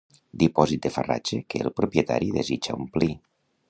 [0.43, 3.15] Dipòsit de farratge que el propietari desitja omplir.